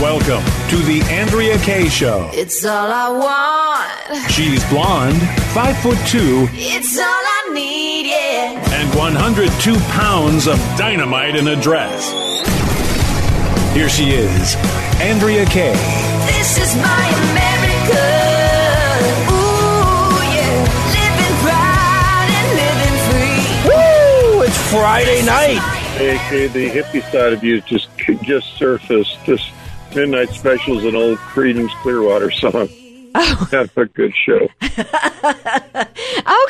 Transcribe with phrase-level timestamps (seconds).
[0.00, 2.28] Welcome to the Andrea Kaye Show.
[2.32, 4.30] It's all I want.
[4.30, 5.16] She's blonde,
[5.54, 8.74] five foot two, It's all I need, yeah.
[8.74, 12.10] and 102 pounds of dynamite in a dress.
[13.72, 14.56] Here she is,
[15.00, 15.72] Andrea Kaye.
[16.26, 18.04] This is my America.
[19.30, 20.58] Ooh, yeah.
[20.98, 23.70] Living proud and living free.
[23.70, 24.42] Woo!
[24.42, 25.62] It's Friday night.
[25.96, 27.88] AK, the hippie side of you just
[28.22, 29.24] just surfaced.
[29.24, 29.50] This
[29.94, 32.68] midnight special is an old Creedence Clearwater song.
[33.50, 34.48] Have a good show.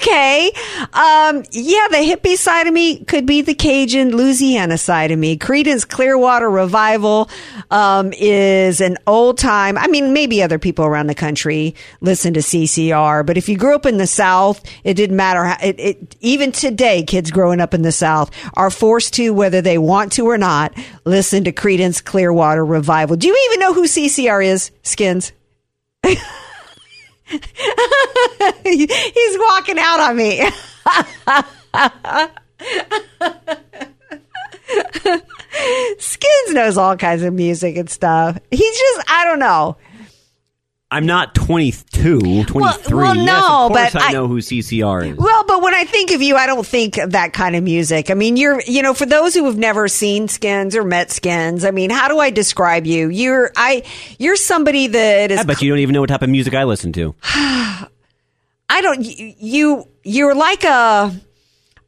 [0.05, 0.51] Okay.
[0.93, 5.37] Um, yeah, the hippie side of me could be the Cajun Louisiana side of me.
[5.39, 7.31] Creedence Clearwater Revival
[7.71, 9.79] um, is an old time.
[9.79, 13.75] I mean, maybe other people around the country listen to CCR, but if you grew
[13.75, 15.45] up in the South, it didn't matter.
[15.45, 19.61] How, it, it, even today, kids growing up in the South are forced to, whether
[19.61, 23.17] they want to or not, listen to Creedence Clearwater Revival.
[23.17, 25.33] Do you even know who CCR is, Skins?
[28.65, 30.41] He's walking out on me.
[35.99, 38.39] Skins knows all kinds of music and stuff.
[38.51, 39.77] He's just, I don't know.
[40.91, 42.95] I'm not 22, 23.
[42.97, 45.17] well, yes, no, of course but I, I- know who CCR is.
[45.17, 48.11] Well, but when I think of you, I don't think of that kind of music.
[48.11, 51.65] I mean, you're, you know, for those who have never seen Skins or met Skins,
[51.65, 53.09] I mean, how do I describe you?
[53.09, 53.83] You're, I,
[54.21, 56.63] you're somebody that is I bet you don't even know what type of music I
[56.65, 57.15] listen to.
[57.25, 61.13] I don't you- you you're like a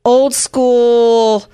[0.04, 1.44] old school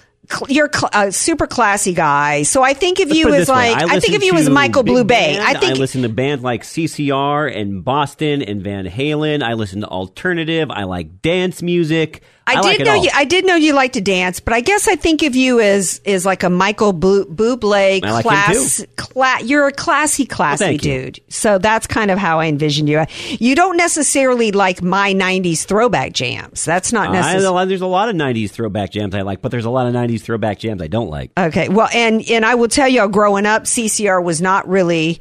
[0.48, 2.42] you're a super classy guy.
[2.42, 4.82] So I think of Let's you as like I, think listen of you as Michael
[4.84, 5.06] Bublé.
[5.06, 5.42] band.
[5.42, 9.42] I think I listen to bands like CCR and Boston and Van Halen.
[9.42, 10.70] I listen to alternative.
[10.70, 12.22] I like dance music.
[12.46, 13.04] I, like did it know all.
[13.04, 13.10] you.
[13.14, 16.00] I did know you like to dance, but I guess I think of you as
[16.04, 18.84] is like a Michael Bu- Bublé I like class.
[18.96, 20.78] Cla- you're a classy, classy you.
[20.78, 21.20] dude.
[21.28, 23.04] So that's kind of how I envision you.
[23.28, 26.64] You don't necessarily like my '90s throwback jams.
[26.64, 29.70] That's not Uh, there's a lot of '90s throwback jams I like, but there's a
[29.70, 31.30] lot of '90s throwback jams I don't like.
[31.38, 31.68] Okay.
[31.68, 35.20] Well, and and I will tell you, growing up, CCR was not really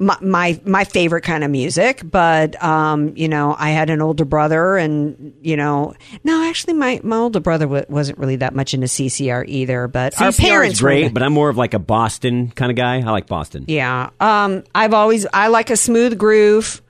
[0.00, 2.00] my my, my favorite kind of music.
[2.04, 5.94] But um, you know, I had an older brother, and you know,
[6.24, 9.86] no, actually, my my older brother w- wasn't really that much into CCR either.
[9.86, 12.76] But our parents were great, into- but I'm more of like a Boston kind of
[12.76, 12.96] guy.
[12.96, 13.66] I like Boston.
[13.68, 14.10] yeah.
[14.18, 16.82] Um, I've always I like a smooth groove.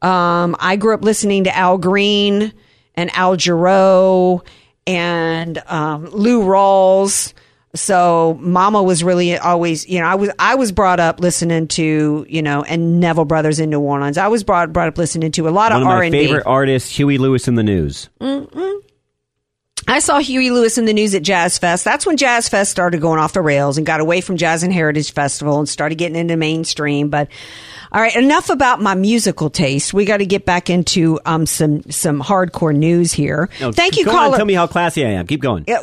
[0.00, 2.52] Um, I grew up listening to Al Green
[2.94, 4.46] and Al Jarreau
[4.86, 7.32] and um, Lou Rawls.
[7.74, 12.24] So Mama was really always, you know, I was I was brought up listening to,
[12.28, 14.16] you know, and Neville Brothers in New Orleans.
[14.16, 16.12] I was brought brought up listening to a lot One of of R my and
[16.12, 16.26] B.
[16.26, 18.08] favorite artists, Huey Lewis in the News.
[19.86, 21.84] I saw Huey Lewis in the news at Jazz Fest.
[21.84, 24.72] That's when Jazz Fest started going off the rails and got away from Jazz and
[24.72, 27.10] Heritage Festival and started getting into mainstream.
[27.10, 27.28] But
[27.94, 29.94] all right, enough about my musical taste.
[29.94, 33.48] We got to get back into um, some some hardcore news here.
[33.60, 34.36] No, Thank you, caller.
[34.36, 35.28] tell me how classy I am.
[35.28, 35.64] Keep going.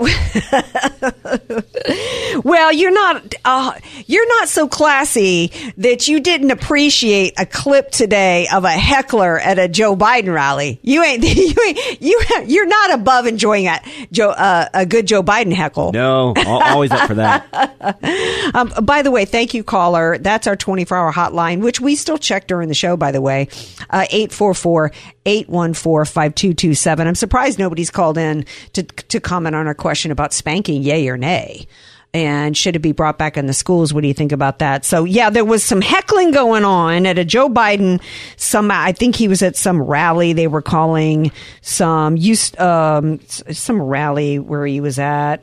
[2.44, 3.74] Well, you're not uh,
[4.08, 9.60] you're not so classy that you didn't appreciate a clip today of a heckler at
[9.60, 10.80] a Joe Biden rally.
[10.82, 13.80] You ain't you ain't you you're not above enjoying a
[14.12, 15.92] Joe uh, a good Joe Biden heckle.
[15.92, 18.08] No, always up for that.
[18.54, 20.18] Um, by the way, thank you, caller.
[20.18, 23.48] That's our 24 hour hotline, which we still check during the show, by the way.
[23.90, 24.92] Uh, 844
[25.26, 27.08] 814 5227.
[27.08, 31.18] I'm surprised nobody's called in to, to comment on our question about spanking, yay or
[31.18, 31.68] nay.
[32.14, 33.94] And should it be brought back in the schools?
[33.94, 34.84] What do you think about that?
[34.84, 38.02] So, yeah, there was some heckling going on at a Joe Biden.
[38.36, 40.34] Some, I think he was at some rally.
[40.34, 41.32] They were calling
[41.62, 42.18] some,
[42.58, 45.42] um, some rally where he was at.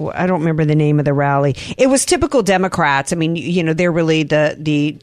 [0.00, 1.54] I don't remember the name of the rally.
[1.78, 3.12] It was typical Democrats.
[3.12, 4.98] I mean, you know, they're really the the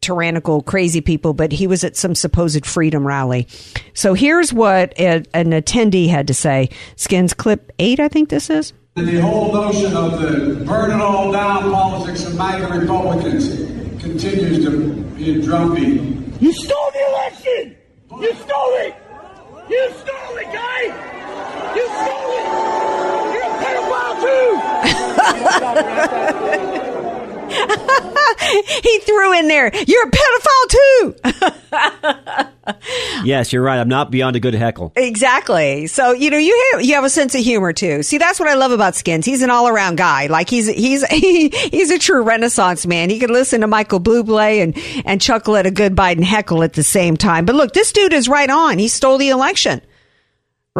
[0.00, 1.34] tyrannical, crazy people.
[1.34, 3.46] But he was at some supposed freedom rally.
[3.94, 6.70] So here's what a, an attendee had to say.
[6.96, 8.72] Skins clip eight, I think this is.
[8.96, 13.48] The whole notion of the burn it all down politics of MAGA Republicans
[14.02, 16.00] continues to be a drumbeat.
[16.42, 17.76] You stole the election!
[18.20, 18.94] You stole it!
[19.68, 20.82] You stole it, guy!
[21.76, 22.46] You stole it!
[23.32, 24.14] You're a pedophile
[27.00, 27.06] too!
[28.82, 31.14] he threw in there, you're a pedophile too.
[33.24, 33.78] Yes, you're right.
[33.78, 34.92] I'm not beyond a good heckle.
[34.96, 35.86] Exactly.
[35.86, 38.02] So you know you have, you have a sense of humor too.
[38.02, 39.26] See, that's what I love about Skins.
[39.26, 40.26] He's an all around guy.
[40.26, 43.10] Like he's he's he, he's a true Renaissance man.
[43.10, 46.74] He can listen to Michael Bublé and and chuckle at a good Biden heckle at
[46.74, 47.44] the same time.
[47.44, 48.78] But look, this dude is right on.
[48.78, 49.80] He stole the election.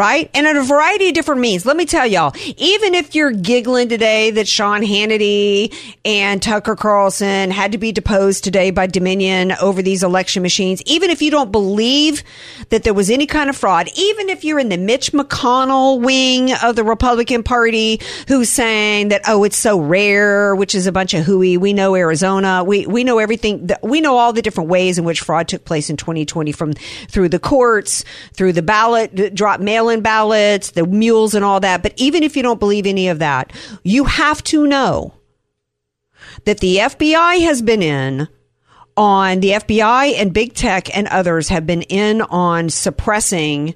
[0.00, 0.30] Right?
[0.32, 1.66] And in a variety of different means.
[1.66, 5.74] Let me tell y'all, even if you're giggling today that Sean Hannity
[6.06, 11.10] and Tucker Carlson had to be deposed today by Dominion over these election machines, even
[11.10, 12.22] if you don't believe
[12.70, 16.54] that there was any kind of fraud, even if you're in the Mitch McConnell wing
[16.62, 21.12] of the Republican Party who's saying that, oh, it's so rare, which is a bunch
[21.12, 21.58] of hooey.
[21.58, 22.64] We know Arizona.
[22.64, 23.68] We, we know everything.
[23.82, 27.28] We know all the different ways in which fraud took place in 2020 from through
[27.28, 31.82] the courts, through the ballot, drop mail in ballots, the mules and all that.
[31.82, 33.52] But even if you don't believe any of that,
[33.82, 35.12] you have to know
[36.44, 38.28] that the FBI has been in
[38.96, 43.74] on the FBI and big tech and others have been in on suppressing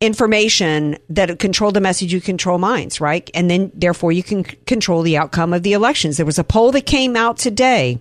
[0.00, 3.30] information that control the message you control minds, right?
[3.34, 6.16] And then therefore you can control the outcome of the elections.
[6.16, 8.00] There was a poll that came out today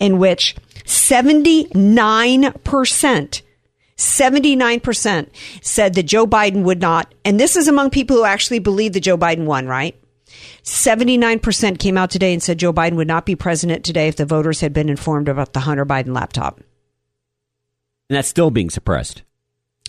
[0.00, 3.42] in which 79%
[4.00, 5.28] 79%
[5.60, 9.00] said that Joe Biden would not, and this is among people who actually believe that
[9.00, 9.94] Joe Biden won, right?
[10.64, 14.24] 79% came out today and said Joe Biden would not be president today if the
[14.24, 16.58] voters had been informed about the Hunter Biden laptop.
[18.08, 19.22] And that's still being suppressed.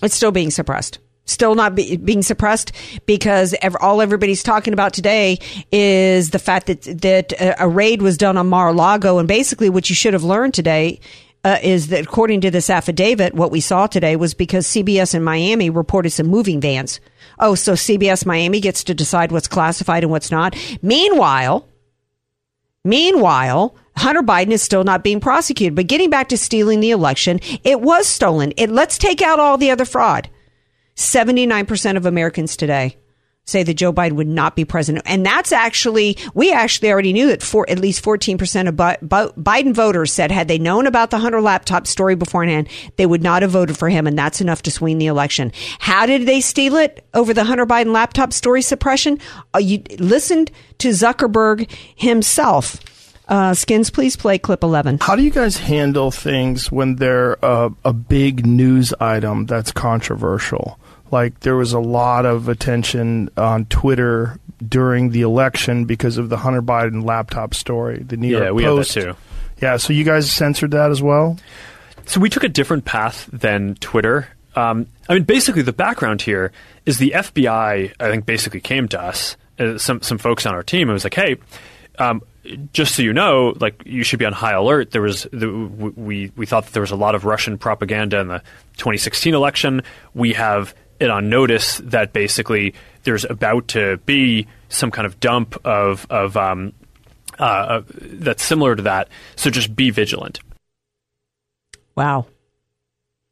[0.04, 1.00] It's still being suppressed.
[1.24, 2.74] Still not be, being suppressed
[3.06, 5.40] because ev- all everybody's talking about today
[5.72, 9.90] is the fact that that uh, a raid was done on Mar-a-Lago, and basically what
[9.90, 11.00] you should have learned today
[11.44, 15.24] uh, is that according to this affidavit, what we saw today was because CBS in
[15.24, 17.00] Miami reported some moving vans.
[17.40, 20.56] Oh, so CBS Miami gets to decide what's classified and what's not.
[20.82, 21.68] Meanwhile,
[22.84, 25.76] Meanwhile, Hunter Biden is still not being prosecuted.
[25.76, 28.54] But getting back to stealing the election, it was stolen.
[28.58, 30.30] It, let's take out all the other fraud.
[30.96, 32.98] 79% of Americans today
[33.46, 35.04] say that Joe Biden would not be president.
[35.08, 39.28] And that's actually, we actually already knew that for at least 14% of Bi- Bi-
[39.30, 43.42] Biden voters said had they known about the Hunter laptop story beforehand, they would not
[43.42, 44.06] have voted for him.
[44.08, 45.52] And that's enough to swing the election.
[45.80, 49.20] How did they steal it over the Hunter Biden laptop story suppression?
[49.56, 52.80] Uh, you listened to Zuckerberg himself.
[53.28, 55.00] Uh, Skins, please play clip 11.
[55.02, 60.78] How do you guys handle things when they're a, a big news item that's controversial?
[61.12, 66.38] Like there was a lot of attention on Twitter during the election because of the
[66.38, 68.02] Hunter Biden laptop story.
[68.04, 68.94] The New York Yeah, we had that Post.
[68.94, 69.16] too.
[69.62, 71.38] Yeah, so you guys censored that as well.
[72.06, 74.28] So we took a different path than Twitter.
[74.56, 76.52] Um, I mean, basically, the background here
[76.86, 77.94] is the FBI.
[78.00, 81.04] I think basically came to us, uh, some some folks on our team, It was
[81.04, 81.38] like, "Hey,
[82.00, 82.22] um,
[82.74, 84.92] just so you know, like you should be on high alert.
[84.92, 85.50] There was the,
[85.96, 88.40] we we thought that there was a lot of Russian propaganda in the
[88.78, 89.84] 2016 election.
[90.14, 95.57] We have it on notice that basically there's about to be some kind of dump
[95.65, 96.74] of of um,
[97.39, 99.09] uh, uh, that's similar to that.
[99.36, 100.39] So just be vigilant."
[101.95, 102.27] Wow.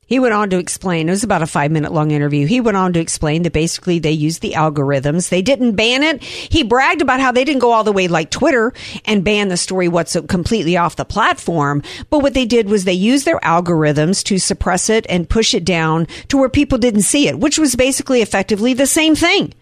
[0.10, 2.48] He went on to explain, it was about a five minute long interview.
[2.48, 5.30] He went on to explain that basically they used the algorithms.
[5.30, 6.24] They didn't ban it.
[6.24, 8.74] He bragged about how they didn't go all the way like Twitter
[9.06, 11.84] and ban the story what's completely off the platform.
[12.10, 15.64] But what they did was they used their algorithms to suppress it and push it
[15.64, 19.54] down to where people didn't see it, which was basically effectively the same thing.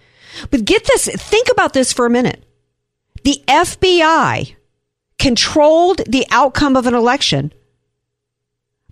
[0.49, 2.41] But get this, think about this for a minute.
[3.25, 4.55] The FBI
[5.19, 7.51] controlled the outcome of an election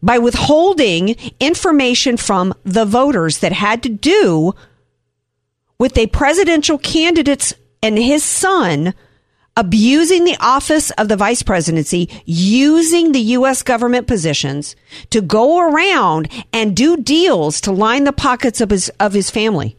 [0.05, 4.53] by withholding information from the voters that had to do
[5.79, 8.93] with a presidential candidate's and his son
[9.57, 13.63] abusing the office of the vice presidency, using the U.S.
[13.63, 14.75] government positions
[15.09, 19.75] to go around and do deals to line the pockets of his, of his family.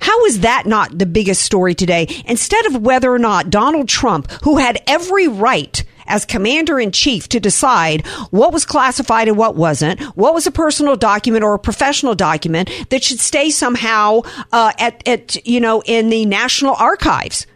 [0.00, 2.06] How is that not the biggest story today?
[2.24, 7.28] Instead of whether or not Donald Trump, who had every right as commander in chief
[7.30, 11.58] to decide what was classified and what wasn't, what was a personal document or a
[11.58, 14.20] professional document that should stay somehow
[14.52, 17.46] uh, at, at you know in the National Archives.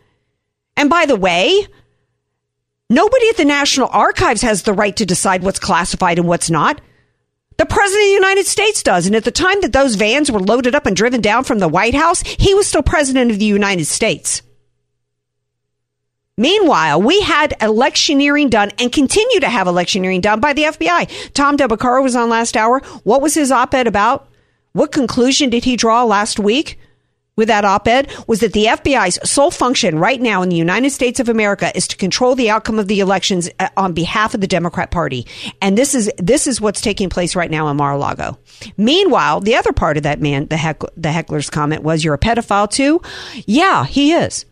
[0.76, 1.66] And by the way,
[2.90, 6.80] nobody at the National Archives has the right to decide what's classified and what's not.
[7.58, 9.06] The President of the United States does.
[9.06, 11.68] And at the time that those vans were loaded up and driven down from the
[11.68, 14.42] White House, he was still President of the United States.
[16.38, 21.32] Meanwhile, we had electioneering done and continue to have electioneering done by the FBI.
[21.32, 22.80] Tom Del Beccaro was on last hour.
[23.04, 24.28] What was his op ed about?
[24.72, 26.78] What conclusion did he draw last week?
[27.36, 31.20] with that op-ed was that the FBI's sole function right now in the United States
[31.20, 34.46] of America is to control the outcome of the elections uh, on behalf of the
[34.46, 35.26] Democrat Party.
[35.60, 38.38] And this is this is what's taking place right now in Mar-a-Lago.
[38.76, 42.18] Meanwhile, the other part of that man, the heck, the heckler's comment was, "You're a
[42.18, 43.02] pedophile too."
[43.44, 44.46] Yeah, he is.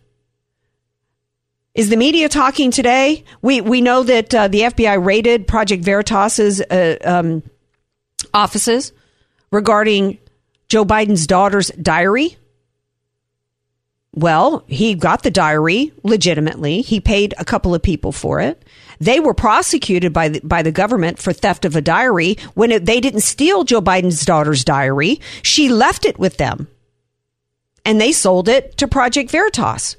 [1.75, 3.25] Is the media talking today?
[3.43, 7.43] We we know that uh, the FBI raided Project Veritas's uh, um,
[8.33, 8.93] offices
[9.50, 10.19] regarding
[10.69, 12.37] Joe Biden's daughter's diary.
[14.12, 16.83] Well, he got the diary legitimately.
[16.83, 18.64] He paid a couple of people for it.
[19.00, 22.87] They were prosecuted by the, by the government for theft of a diary when it,
[22.87, 25.21] they didn't steal Joe Biden's daughter's diary.
[25.43, 26.69] She left it with them.
[27.85, 29.97] And they sold it to Project Veritas.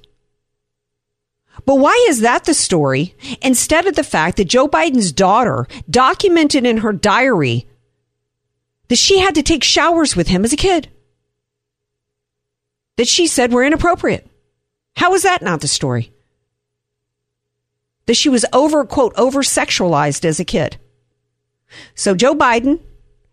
[1.63, 6.65] But why is that the story instead of the fact that Joe Biden's daughter documented
[6.65, 7.67] in her diary
[8.87, 10.89] that she had to take showers with him as a kid?
[12.97, 14.29] That she said were inappropriate.
[14.95, 16.13] How is that not the story?
[18.05, 20.77] That she was over, quote, over sexualized as a kid.
[21.95, 22.79] So Joe Biden,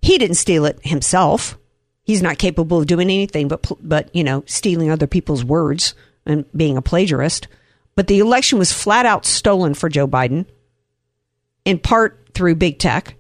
[0.01, 1.59] he didn't steal it himself.
[2.03, 5.95] He's not capable of doing anything but, but, you know, stealing other people's words
[6.27, 7.47] and being a plagiarist.
[7.95, 10.47] But the election was flat out stolen for Joe Biden,
[11.65, 13.17] in part through big tech.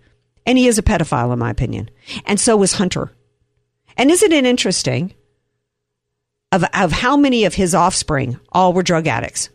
[0.46, 1.90] And he is a pedophile, in my opinion.
[2.24, 3.12] And so was Hunter.
[3.96, 5.14] And isn't it interesting
[6.50, 9.50] of, of how many of his offspring all were drug addicts?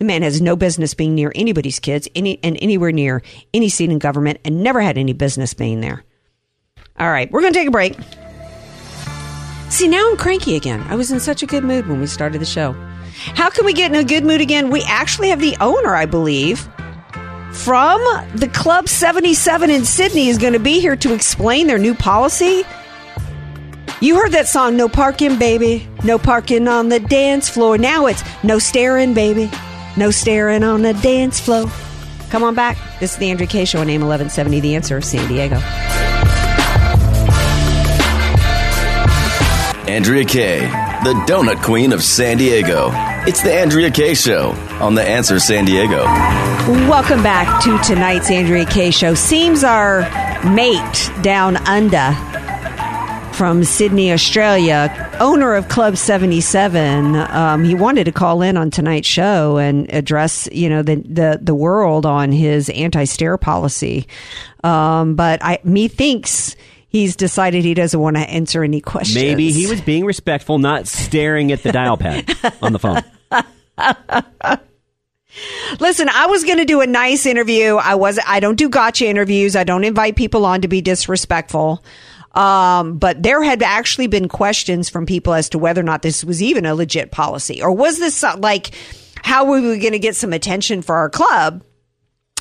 [0.00, 3.22] The man has no business being near anybody's kids, any and anywhere near
[3.52, 6.04] any seat in government, and never had any business being there.
[6.98, 7.96] All right, we're going to take a break.
[9.70, 10.80] See, now I'm cranky again.
[10.88, 12.74] I was in such a good mood when we started the show.
[13.34, 14.70] How can we get in a good mood again?
[14.70, 16.68] We actually have the owner, I believe,
[17.52, 18.00] from
[18.34, 22.64] the Club 77 in Sydney is going to be here to explain their new policy.
[24.00, 25.88] You heard that song, No Parking, Baby.
[26.04, 27.76] No parking on the dance floor.
[27.76, 29.50] Now it's No Staring, Baby.
[29.96, 31.68] No staring on the dance floor.
[32.30, 32.78] Come on back.
[33.00, 35.56] This is the Andrea Kaye Show on AM 1170, The Answer, San Diego.
[39.88, 40.68] Andrea Kaye,
[41.04, 42.90] the donut queen of San Diego.
[43.26, 44.50] It's the Andrea Kaye Show
[44.80, 46.02] on The Answer San Diego.
[46.88, 49.14] Welcome back to tonight's Andrea Kaye Show.
[49.14, 50.00] Seems our
[50.54, 52.12] mate down under
[53.32, 57.14] from Sydney, Australia, owner of Club 77.
[57.14, 61.38] Um, he wanted to call in on tonight's show and address, you know, the, the,
[61.40, 64.08] the world on his anti-stare policy.
[64.64, 66.56] Um, but I, methinks
[66.88, 69.16] he's decided he doesn't want to answer any questions.
[69.16, 72.28] Maybe he was being respectful, not staring at the dial pad
[72.62, 73.02] on the phone.
[75.80, 77.76] Listen, I was going to do a nice interview.
[77.76, 79.54] I was I don't do gotcha interviews.
[79.54, 81.84] I don't invite people on to be disrespectful.
[82.34, 86.24] Um, but there had actually been questions from people as to whether or not this
[86.24, 88.70] was even a legit policy or was this like
[89.22, 91.62] how were we going to get some attention for our club?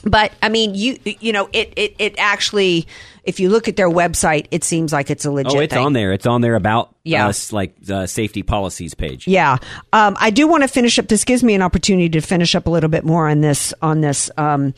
[0.04, 2.88] But I mean, you you know, it it it actually,
[3.28, 5.54] if you look at their website, it seems like it's a legit.
[5.56, 5.86] Oh, it's thing.
[5.86, 6.14] on there.
[6.14, 7.28] It's on there about Yeah.
[7.28, 9.28] us, like the safety policies page.
[9.28, 9.58] Yeah,
[9.94, 11.08] um, I do want to finish up.
[11.08, 14.02] This gives me an opportunity to finish up a little bit more on this on
[14.02, 14.74] this um,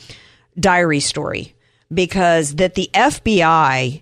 [0.60, 1.54] diary story
[1.94, 4.02] because that the FBI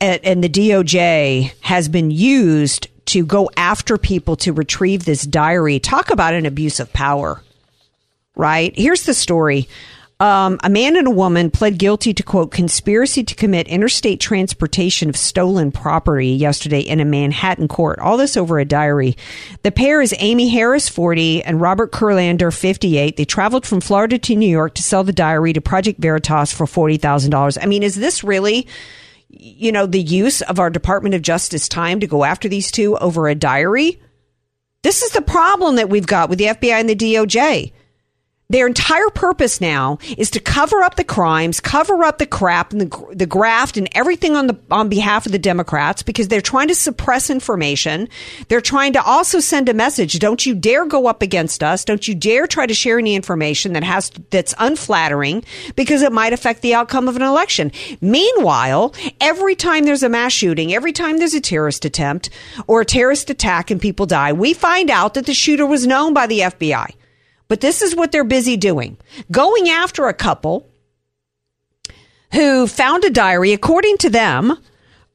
[0.00, 5.78] and, and the DOJ has been used to go after people to retrieve this diary.
[5.78, 7.42] Talk about an abuse of power,
[8.34, 8.72] right?
[8.76, 9.68] Here's the story.
[10.20, 15.08] Um, a man and a woman pled guilty to quote conspiracy to commit interstate transportation
[15.08, 17.98] of stolen property yesterday in a Manhattan court.
[17.98, 19.16] All this over a diary.
[19.64, 23.16] The pair is Amy Harris, 40, and Robert Kurlander, 58.
[23.16, 26.66] They traveled from Florida to New York to sell the diary to Project Veritas for
[26.66, 27.58] $40,000.
[27.60, 28.68] I mean, is this really,
[29.28, 32.96] you know, the use of our Department of Justice time to go after these two
[32.98, 34.00] over a diary?
[34.84, 37.72] This is the problem that we've got with the FBI and the DOJ.
[38.50, 42.82] Their entire purpose now is to cover up the crimes, cover up the crap and
[42.82, 46.68] the, the graft and everything on the on behalf of the Democrats because they're trying
[46.68, 48.06] to suppress information.
[48.48, 51.86] They're trying to also send a message: Don't you dare go up against us!
[51.86, 55.42] Don't you dare try to share any information that has that's unflattering
[55.74, 57.72] because it might affect the outcome of an election.
[58.02, 62.28] Meanwhile, every time there's a mass shooting, every time there's a terrorist attempt
[62.66, 66.12] or a terrorist attack and people die, we find out that the shooter was known
[66.12, 66.92] by the FBI.
[67.54, 68.98] But this is what they're busy doing
[69.30, 70.68] going after a couple
[72.32, 74.58] who found a diary, according to them.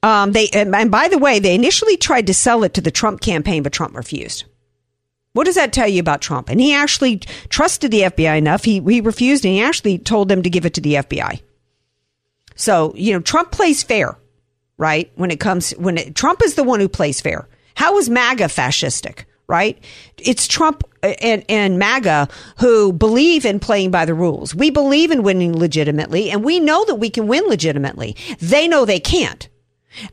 [0.01, 3.19] Um, they and, by the way, they initially tried to sell it to the Trump
[3.19, 4.45] campaign, but Trump refused.
[5.33, 6.47] What does that tell you about Trump?
[6.49, 7.17] And he actually
[7.49, 8.63] trusted the FBI enough.
[8.63, 11.41] He he refused, and he actually told them to give it to the FBI.
[12.55, 14.17] So you know, Trump plays fair,
[14.77, 15.11] right?
[15.15, 17.49] When it comes when it, Trump is the one who plays fair.
[17.75, 19.25] How is MAGA fascistic?
[19.49, 19.83] Right?
[20.19, 22.29] It's Trump and, and MAGA
[22.59, 24.53] who believe in playing by the rules.
[24.53, 28.15] We believe in winning legitimately, and we know that we can win legitimately.
[28.39, 29.49] They know they can't.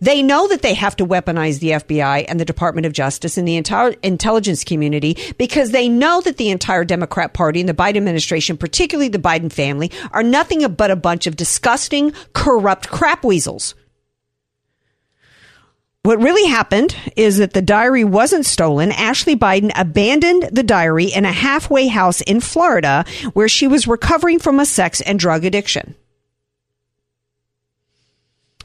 [0.00, 3.47] They know that they have to weaponize the FBI and the Department of Justice and
[3.47, 7.97] the entire intelligence community because they know that the entire Democrat Party and the Biden
[7.97, 13.75] administration, particularly the Biden family, are nothing but a bunch of disgusting, corrupt crap weasels.
[16.06, 18.92] What really happened is that the diary wasn't stolen.
[18.92, 24.38] Ashley Biden abandoned the diary in a halfway house in Florida where she was recovering
[24.38, 25.96] from a sex and drug addiction.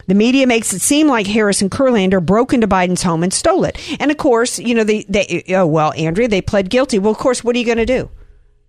[0.05, 3.65] The media makes it seem like Harris and Kurlander broke into Biden's home and stole
[3.65, 3.75] it.
[3.99, 6.99] And of course, you know, they, they oh, well, Andrea, they pled guilty.
[6.99, 8.11] Well, of course, what are you going to do?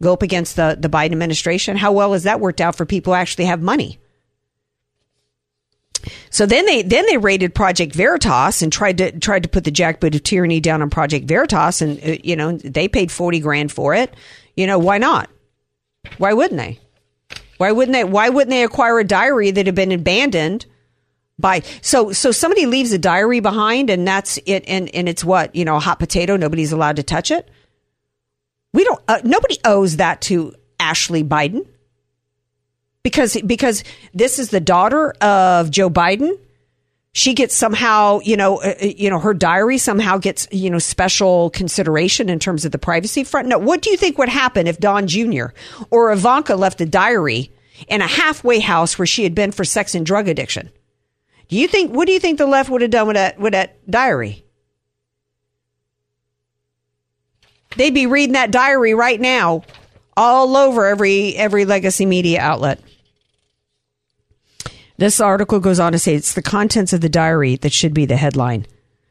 [0.02, 1.76] Go up against the, the Biden administration?
[1.76, 3.98] How well has that worked out for people who actually have money?
[6.30, 9.72] So then they then they raided Project Veritas and tried to tried to put the
[9.72, 13.72] jackboot of tyranny down on Project Veritas, and uh, you know they paid forty grand
[13.72, 14.14] for it.
[14.56, 15.30] You know why not?
[16.18, 16.78] Why wouldn't they?
[17.58, 18.04] Why wouldn't they?
[18.04, 20.66] Why wouldn't they acquire a diary that had been abandoned
[21.38, 25.54] by so so somebody leaves a diary behind and that's it and and it's what
[25.54, 27.48] you know a hot potato nobody's allowed to touch it
[28.72, 31.66] we don't uh, nobody owes that to ashley biden
[33.02, 36.38] because because this is the daughter of joe biden
[37.12, 40.78] she gets somehow you know uh, uh, you know her diary somehow gets you know
[40.78, 44.66] special consideration in terms of the privacy front no what do you think would happen
[44.66, 45.46] if don jr
[45.90, 47.50] or ivanka left a diary
[47.88, 50.70] in a halfway house where she had been for sex and drug addiction
[51.52, 51.94] do you think?
[51.94, 54.42] What do you think the left would have done with that with that diary?
[57.76, 59.62] They'd be reading that diary right now,
[60.16, 62.80] all over every every legacy media outlet.
[65.02, 68.06] This article goes on to say it's the contents of the diary that should be
[68.06, 68.68] the headline,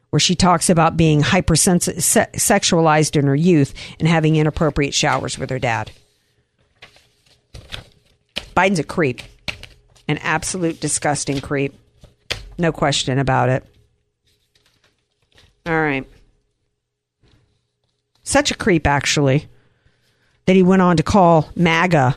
[0.08, 5.58] where she talks about being hypersexualized in her youth and having inappropriate showers with her
[5.58, 5.92] dad.
[8.56, 9.20] Biden's a creep,
[10.08, 11.78] an absolute disgusting creep.
[12.56, 13.62] No question about it.
[15.66, 16.08] All right.
[18.22, 19.46] Such a creep, actually,
[20.46, 22.16] that he went on to call MAGA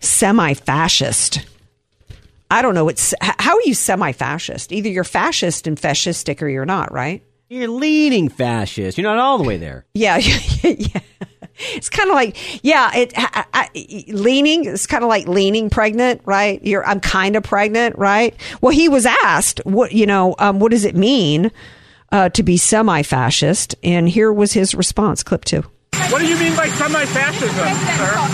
[0.00, 1.46] semi fascist.
[2.50, 2.88] I don't know.
[2.88, 4.72] It's how are you semi fascist?
[4.72, 7.24] Either you're fascist and fascistic or you're not, right?
[7.48, 8.98] You're leaning fascist.
[8.98, 9.86] You're not all the way there.
[9.94, 10.16] Yeah,
[10.62, 11.00] yeah.
[11.74, 13.68] It's kind of like, yeah, it I, I,
[14.08, 14.64] leaning.
[14.64, 16.62] It's kind of like leaning pregnant, right?
[16.64, 18.34] You're, I'm kind of pregnant, right?
[18.60, 21.50] Well, he was asked, what you know, um, what does it mean
[22.12, 23.74] uh, to be semi-fascist?
[23.82, 25.22] And here was his response.
[25.22, 25.64] Clip two.
[26.08, 27.64] What do you mean by semi-fascism, sir?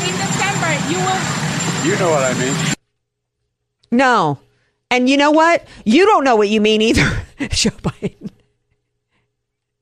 [0.05, 1.91] In December, you will.
[1.91, 2.77] You know what I mean.
[3.97, 4.39] No,
[4.91, 5.67] and you know what?
[5.85, 7.11] You don't know what you mean either,
[7.51, 8.31] Joe Biden.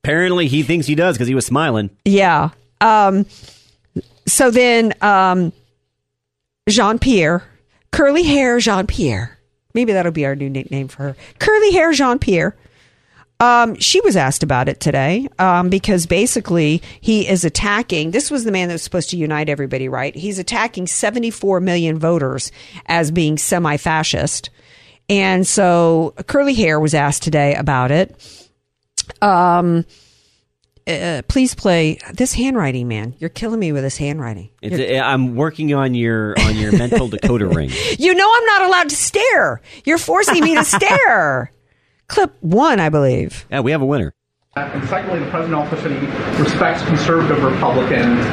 [0.05, 1.91] Apparently, he thinks he does because he was smiling.
[2.05, 2.51] Yeah.
[2.81, 3.27] Um,
[4.27, 5.53] so then, um,
[6.69, 7.43] Jean Pierre,
[7.91, 9.39] curly hair Jean Pierre.
[9.75, 11.17] Maybe that'll be our new nickname for her.
[11.39, 12.55] Curly hair Jean Pierre.
[13.41, 18.13] Um, she was asked about it today um, because basically he is attacking.
[18.13, 20.15] This was the man that was supposed to unite everybody, right?
[20.15, 22.53] He's attacking 74 million voters
[22.87, 24.51] as being semi fascist.
[25.09, 28.15] And so Curly Hair was asked today about it.
[29.21, 29.85] Um,
[30.87, 33.15] uh, please play this handwriting, man.
[33.19, 34.51] You're killing me with this handwriting.
[34.61, 37.71] It's, I'm working on your on your mental decoder ring.
[37.99, 39.61] You know I'm not allowed to stare.
[39.85, 41.53] You're forcing me to stare.
[42.15, 43.45] Clip one, I believe.
[43.51, 44.15] Yeah, we have a winner.
[44.55, 46.07] And secondly, the president also said he
[46.41, 48.25] respects conservative Republicans,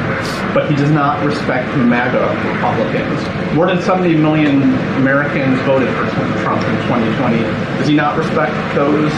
[0.54, 2.22] but he does not respect MAGA
[2.54, 3.56] Republicans.
[3.56, 4.62] More than 70 million
[5.02, 6.06] Americans voted for
[6.44, 7.38] Trump in 2020.
[7.82, 9.10] Does he not respect those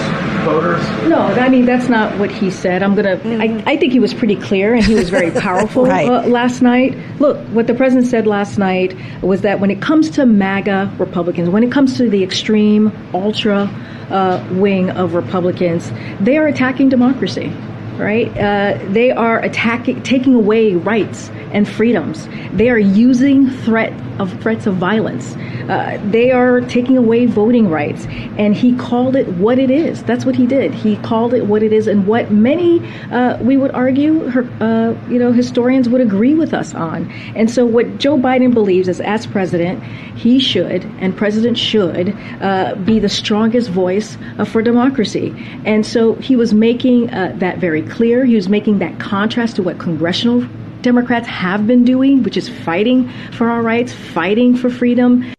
[0.44, 0.80] voters?
[1.08, 2.82] No, I mean, that's not what he said.
[2.82, 5.84] I'm going to, I, I think he was pretty clear and he was very powerful
[5.84, 6.08] Right.
[6.08, 6.96] uh, last night.
[7.20, 11.48] Look, what the president said last night was that when it comes to MAGA Republicans,
[11.50, 13.62] when it comes to the extreme, ultra
[14.10, 17.52] uh, wing of Republicans, they are attacking democracy.
[17.96, 18.28] Right?
[18.36, 22.28] Uh, they are attacking, taking away rights and freedoms.
[22.52, 25.34] They are using threat of threats of violence.
[25.68, 30.02] Uh, they are taking away voting rights, and he called it what it is.
[30.02, 30.74] That's what he did.
[30.74, 32.80] He called it what it is, and what many
[33.10, 37.10] uh, we would argue, her, uh, you know, historians would agree with us on.
[37.34, 39.82] And so, what Joe Biden believes is, as president,
[40.16, 45.34] he should and president should uh, be the strongest voice uh, for democracy.
[45.64, 48.24] And so, he was making that very clear.
[48.24, 50.46] He was making that contrast to what congressional
[50.82, 55.32] Democrats have been doing, which is fighting for our rights, fighting for freedom.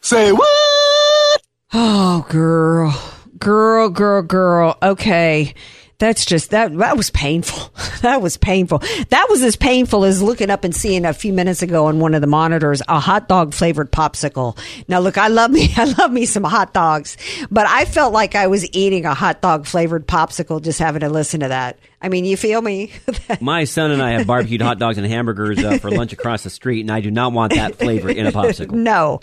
[0.00, 1.42] Say what?
[1.72, 2.94] Oh, girl.
[3.38, 4.78] Girl, girl, girl.
[4.82, 5.54] Okay.
[5.98, 7.72] That's just that that was painful.
[8.02, 8.82] That was painful.
[9.08, 12.14] That was as painful as looking up and seeing a few minutes ago on one
[12.14, 14.56] of the monitors a hot dog flavored popsicle.
[14.86, 17.16] Now look, I love me I love me some hot dogs,
[17.50, 21.08] but I felt like I was eating a hot dog flavored popsicle just having to
[21.08, 21.78] listen to that.
[22.00, 22.92] I mean, you feel me?
[23.40, 26.50] My son and I have barbecued hot dogs and hamburgers uh, for lunch across the
[26.50, 28.72] street, and I do not want that flavor in a popsicle.
[28.72, 29.20] no.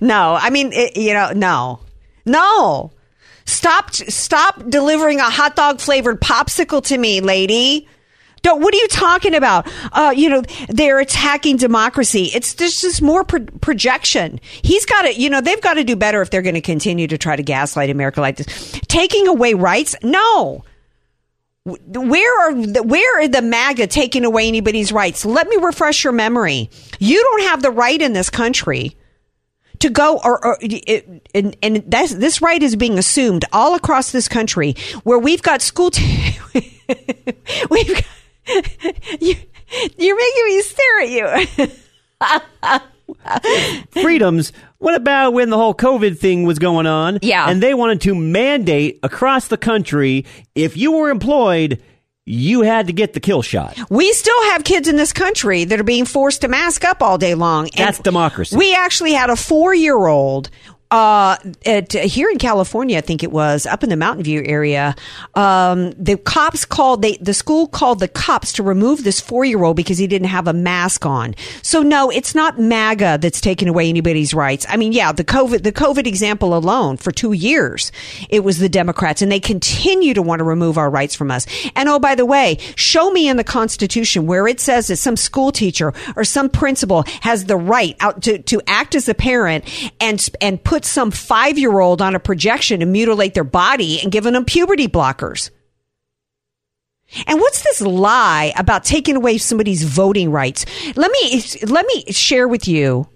[0.00, 0.38] no.
[0.40, 1.80] I mean, it, you know, no.
[2.24, 2.90] No.
[3.44, 7.88] Stop stop delivering a hot dog flavored popsicle to me, lady.
[8.42, 9.70] Don't, what are you talking about?
[9.92, 12.30] Uh, you know, they're attacking democracy.
[12.34, 14.40] It's just, just more pro- projection.
[14.62, 17.06] He's got to, you know, they've got to do better if they're going to continue
[17.06, 18.80] to try to gaslight America like this.
[18.88, 19.94] Taking away rights?
[20.02, 20.64] No.
[21.64, 25.26] Where are the, where are the MAGA taking away anybody's rights?
[25.26, 26.70] Let me refresh your memory.
[26.98, 28.96] You don't have the right in this country
[29.80, 34.12] to go or, or it, and, and that's, this right is being assumed all across
[34.12, 36.36] this country where we've got school t-
[37.70, 38.04] we've got,
[39.20, 39.34] you,
[39.98, 42.80] you're making me stare at you.
[44.02, 44.52] Freedoms.
[44.78, 47.18] What about when the whole covid thing was going on?
[47.22, 47.48] Yeah.
[47.48, 51.82] And they wanted to mandate across the country if you were employed
[52.26, 53.78] you had to get the kill shot.
[53.90, 57.18] We still have kids in this country that are being forced to mask up all
[57.18, 57.64] day long.
[57.76, 58.56] And That's democracy.
[58.56, 60.50] We actually had a four year old
[60.90, 64.96] uh, at, here in California, I think it was up in the Mountain View area.
[65.34, 69.62] Um, the cops called they the school called the cops to remove this four year
[69.62, 71.36] old because he didn't have a mask on.
[71.62, 74.66] So no, it's not MAGA that's taking away anybody's rights.
[74.68, 77.92] I mean, yeah, the COVID the COVID example alone for two years,
[78.28, 81.46] it was the Democrats, and they continue to want to remove our rights from us.
[81.76, 85.16] And oh, by the way, show me in the Constitution where it says that some
[85.16, 89.64] school teacher or some principal has the right out to to act as a parent
[90.00, 94.00] and and put put some five year old on a projection to mutilate their body
[94.00, 95.50] and giving them puberty blockers.
[97.26, 100.64] And what's this lie about taking away somebody's voting rights?
[100.96, 103.08] Let me let me share with you,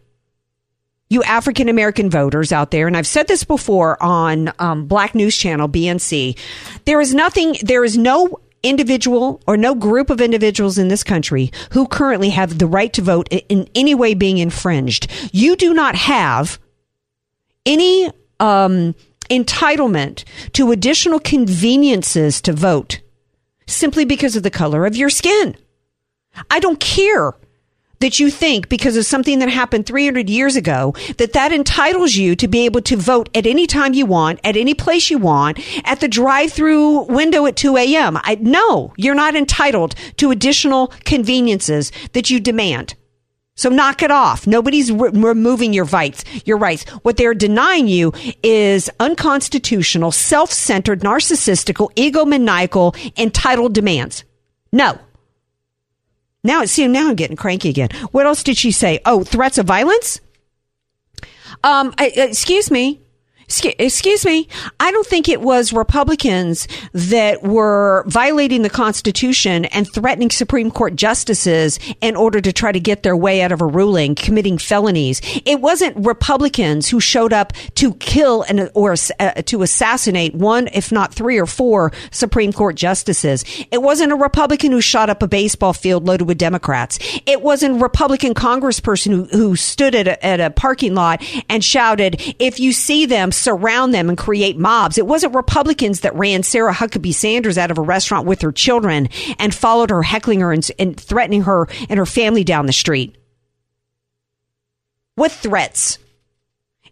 [1.08, 5.36] you African American voters out there, and I've said this before on um, Black News
[5.36, 6.36] Channel BNC.
[6.84, 7.56] There is nothing.
[7.62, 12.58] There is no individual or no group of individuals in this country who currently have
[12.58, 15.10] the right to vote in any way being infringed.
[15.32, 16.58] You do not have
[17.66, 18.94] any um,
[19.30, 23.00] entitlement to additional conveniences to vote
[23.66, 25.56] simply because of the color of your skin.
[26.50, 27.34] I don't care
[28.00, 32.36] that you think because of something that happened 300 years ago that that entitles you
[32.36, 35.58] to be able to vote at any time you want, at any place you want,
[35.86, 38.18] at the drive-through window at 2 a.m.
[38.22, 42.94] I, no, you're not entitled to additional conveniences that you demand.
[43.56, 44.46] So knock it off.
[44.46, 46.24] Nobody's re- removing your rights.
[46.44, 46.84] Your rights.
[47.02, 48.12] What they're denying you
[48.42, 54.24] is unconstitutional, self-centered, narcissistical, egomaniacal, entitled demands.
[54.72, 54.98] No.
[56.42, 57.90] Now, it see, now I'm getting cranky again.
[58.10, 59.00] What else did she say?
[59.06, 60.20] Oh, threats of violence.
[61.62, 63.00] Um, I, excuse me.
[63.48, 64.48] Excuse me.
[64.80, 70.96] I don't think it was Republicans that were violating the Constitution and threatening Supreme Court
[70.96, 75.20] justices in order to try to get their way out of a ruling, committing felonies.
[75.44, 80.90] It wasn't Republicans who showed up to kill and or uh, to assassinate one, if
[80.90, 83.44] not three or four Supreme Court justices.
[83.70, 86.98] It wasn't a Republican who shot up a baseball field loaded with Democrats.
[87.26, 92.22] It wasn't Republican congressperson who, who stood at a, at a parking lot and shouted,
[92.38, 94.98] "If you see them." Surround them and create mobs.
[94.98, 99.08] It wasn't Republicans that ran Sarah Huckabee Sanders out of a restaurant with her children
[99.38, 103.16] and followed her, heckling her and, and threatening her and her family down the street.
[105.16, 105.98] With threats.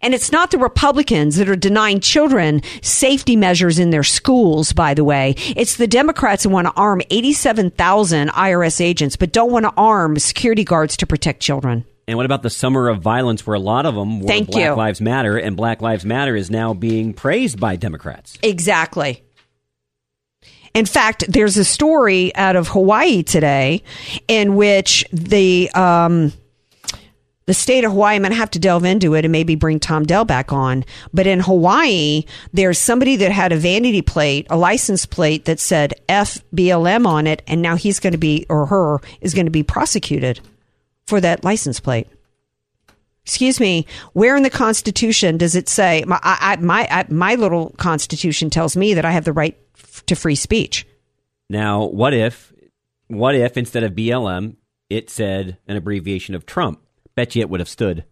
[0.03, 4.95] And it's not the Republicans that are denying children safety measures in their schools, by
[4.95, 5.35] the way.
[5.57, 10.19] It's the Democrats who want to arm 87,000 IRS agents, but don't want to arm
[10.19, 11.85] security guards to protect children.
[12.09, 14.65] And what about the summer of violence where a lot of them were Thank Black
[14.65, 14.75] you.
[14.75, 18.39] Lives Matter and Black Lives Matter is now being praised by Democrats?
[18.43, 19.23] Exactly.
[20.75, 23.83] In fact, there's a story out of Hawaii today
[24.27, 26.33] in which the um,
[27.47, 29.81] the state of Hawaii, I'm going to have to delve into it and maybe bring
[29.81, 30.85] Tom Dell back on.
[31.13, 35.95] But in Hawaii, there's somebody that had a vanity plate, a license plate that said
[36.09, 39.63] FBLM on it, and now he's going to be, or her, is going to be
[39.63, 40.41] prosecuted
[41.07, 42.09] for that license plate.
[43.25, 46.03] Excuse me, where in the Constitution does it say?
[46.07, 50.05] My, I, my, I, my little Constitution tells me that I have the right f-
[50.07, 50.87] to free speech.
[51.49, 52.53] Now, what if,
[53.07, 54.57] what if instead of BLM,
[54.91, 56.81] it said an abbreviation of Trump?
[57.15, 58.05] Bet you it would have stood.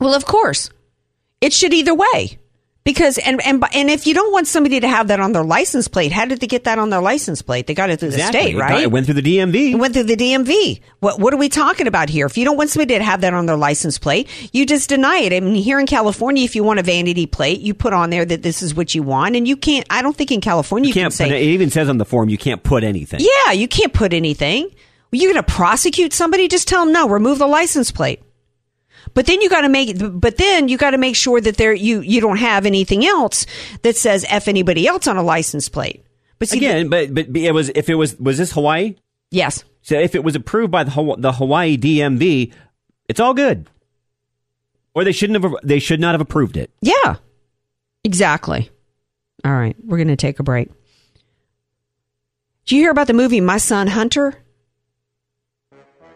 [0.00, 0.70] Well, of course.
[1.40, 2.38] It should either way.
[2.84, 5.86] Because and and and if you don't want somebody to have that on their license
[5.86, 7.68] plate, how did they get that on their license plate?
[7.68, 8.40] They got it through Exactly.
[8.40, 8.82] the state, It got- right?
[8.82, 9.72] it went through the DMV.
[9.72, 10.80] It went through the DMV.
[10.98, 12.26] What what are we talking about here?
[12.26, 15.18] If you don't want somebody to have that on their license plate, you just deny
[15.18, 15.32] it.
[15.32, 18.24] I mean, here in California, if you want a vanity plate, you put on there
[18.24, 19.86] that this is what you want, and you can't.
[19.88, 21.12] I don't think in California you, You can't.
[21.16, 23.20] can say it even says on the form you can't put anything.
[23.20, 24.68] yeah, you can't put anything.
[25.12, 26.48] You're going to prosecute somebody?
[26.48, 27.06] Just tell them no.
[27.08, 28.20] Remove the license plate.
[29.14, 29.96] But then you got to make.
[29.98, 33.46] But then you got to make sure that there you you don't have anything else
[33.82, 36.04] that says f anybody else on a license plate.
[36.38, 38.96] But see, Again, but but it was if it was was this Hawaii?
[39.30, 39.64] Yes.
[39.82, 42.52] So if it was approved by the the Hawaii DMV,
[43.08, 43.68] it's all good.
[44.94, 45.54] Or they shouldn't have.
[45.62, 46.70] They should not have approved it.
[46.80, 47.16] Yeah,
[48.04, 48.70] exactly.
[49.44, 50.68] All right, we're going to take a break.
[52.66, 54.41] Did you hear about the movie My Son Hunter?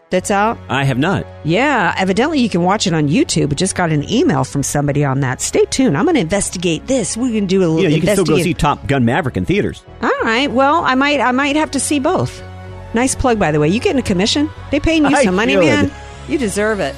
[0.09, 0.57] That's out.
[0.69, 1.25] I have not.
[1.43, 3.51] Yeah, evidently you can watch it on YouTube.
[3.51, 5.41] I just got an email from somebody on that.
[5.41, 5.97] Stay tuned.
[5.97, 7.17] I'm going to investigate this.
[7.17, 7.81] We're going to do a little.
[7.81, 9.83] You know, you can still go see Top Gun Maverick in theaters.
[10.01, 10.49] All right.
[10.49, 11.19] Well, I might.
[11.19, 12.41] I might have to see both.
[12.93, 13.67] Nice plug, by the way.
[13.67, 14.49] You getting a commission?
[14.71, 15.59] They paying you I some money, should.
[15.65, 15.91] man.
[16.29, 16.95] You deserve it.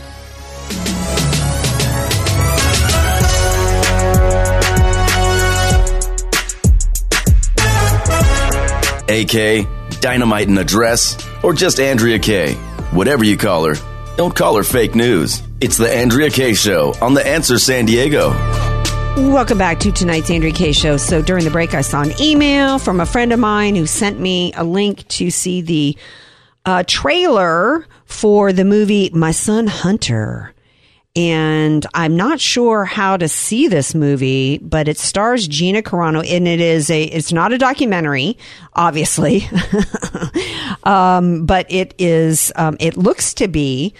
[9.09, 9.67] AK,
[10.01, 12.55] Dynamite in a Dress, or just Andrea Kaye.
[12.91, 13.75] Whatever you call her,
[14.17, 15.43] don't call her fake news.
[15.61, 18.29] It's the Andrea Kaye Show on The Answer San Diego.
[19.15, 20.97] Welcome back to tonight's Andrea Kaye show.
[20.97, 24.19] So during the break, I saw an email from a friend of mine who sent
[24.19, 25.97] me a link to see the
[26.65, 30.55] uh, trailer for the movie My Son Hunter.
[31.15, 36.47] And I'm not sure how to see this movie, but it stars Gina Carano, and
[36.47, 37.03] it is a.
[37.03, 38.37] It's not a documentary,
[38.73, 39.49] obviously,
[40.83, 42.51] um, but it is.
[42.55, 43.95] Um, it looks to be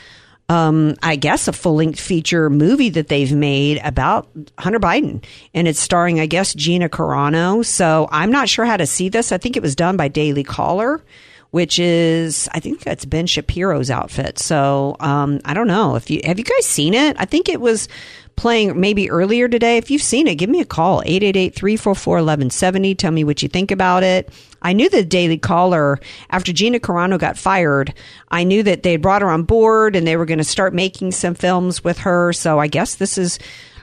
[0.49, 5.23] um, I guess, a full length feature movie that they've made about Hunter Biden.
[5.53, 7.63] And it's starring, I guess, Gina Carano.
[7.63, 9.31] So I'm not sure how to see this.
[9.31, 11.03] I think it was done by Daily Caller,
[11.51, 14.37] which is, I think that's Ben Shapiro's outfit.
[14.39, 15.95] So um, I don't know.
[15.95, 17.15] if you Have you guys seen it?
[17.19, 17.87] I think it was
[18.35, 19.77] playing maybe earlier today.
[19.77, 22.95] If you've seen it, give me a call 888 344 1170.
[22.95, 24.31] Tell me what you think about it.
[24.61, 27.93] I knew the Daily Caller, after Gina Carano got fired,
[28.29, 31.11] I knew that they brought her on board and they were going to start making
[31.11, 32.31] some films with her.
[32.33, 33.39] So I guess this is,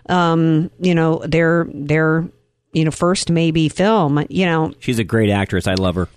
[0.08, 2.28] um, you know, their, their,
[2.72, 5.66] you know, first maybe film, you know, She's a great actress.
[5.66, 6.08] I love her.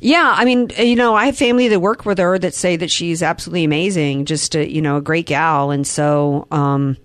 [0.00, 2.90] Yeah, I mean, you know, I have family that work with her that say that
[2.90, 6.96] she's absolutely amazing, just a, you know, a great gal, and so um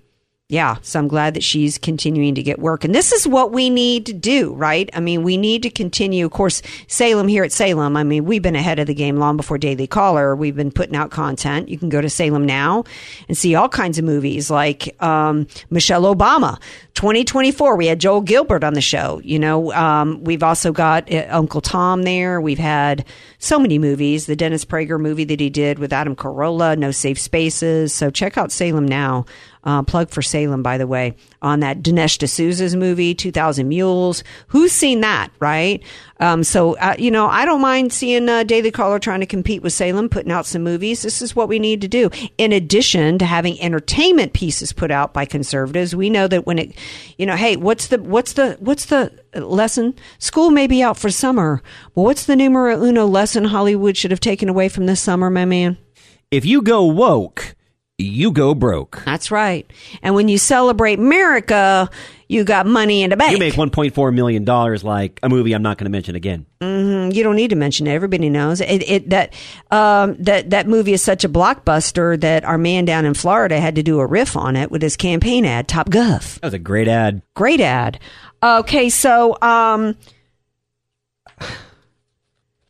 [0.52, 2.84] yeah, so I'm glad that she's continuing to get work.
[2.84, 4.90] And this is what we need to do, right?
[4.94, 6.26] I mean, we need to continue.
[6.26, 9.38] Of course, Salem here at Salem, I mean, we've been ahead of the game long
[9.38, 10.36] before Daily Caller.
[10.36, 11.70] We've been putting out content.
[11.70, 12.84] You can go to Salem now
[13.28, 16.60] and see all kinds of movies like um, Michelle Obama.
[16.96, 19.22] 2024, we had Joel Gilbert on the show.
[19.24, 22.42] You know, um, we've also got uh, Uncle Tom there.
[22.42, 23.06] We've had
[23.38, 24.26] so many movies.
[24.26, 27.94] The Dennis Prager movie that he did with Adam Carolla, No Safe Spaces.
[27.94, 29.28] So check out Salem now.
[29.66, 34.24] Uh, plug for Salem, by the way, on that Dinesh D'Souza's movie, 2000 Mules.
[34.48, 35.84] Who's seen that, right?
[36.22, 39.62] Um, so, uh, you know, I don't mind seeing uh, Daily Caller trying to compete
[39.62, 41.02] with Salem, putting out some movies.
[41.02, 42.10] This is what we need to do.
[42.38, 46.74] In addition to having entertainment pieces put out by conservatives, we know that when it,
[47.18, 49.94] you know, hey, what's the, what's the, what's the lesson?
[50.20, 51.62] School may be out for summer.
[51.96, 55.44] Well, what's the numero uno lesson Hollywood should have taken away from this summer, my
[55.44, 55.78] man?
[56.32, 57.56] If you go woke,
[58.00, 59.02] you go broke.
[59.06, 59.70] That's right.
[60.02, 61.90] And when you celebrate America,
[62.28, 63.34] you got money in the bank.
[63.34, 66.46] You make 1.4 million dollars like a movie I'm not going to mention again.
[66.62, 67.92] hmm You don't need to mention it.
[67.92, 68.68] Everybody knows it.
[68.90, 69.34] it that
[69.72, 73.76] um, that that movie is such a blockbuster that our man down in Florida had
[73.76, 76.36] to do a riff on it with his campaign ad, Top Gov.
[76.40, 77.22] That was a great ad.
[77.36, 78.00] Great ad.
[78.42, 79.96] Okay, so um,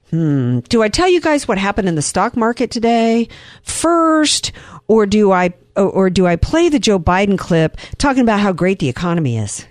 [0.10, 3.28] hmm, do I tell you guys what happened in the stock market today
[3.64, 4.52] first,
[4.88, 8.52] or do I or, or do I play the Joe Biden clip talking about how
[8.52, 9.66] great the economy is?